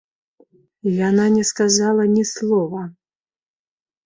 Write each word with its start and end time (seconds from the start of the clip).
Яна 1.09 1.25
не 1.35 1.43
сказала 1.51 2.03
ні 2.15 2.23
слова. 2.33 2.81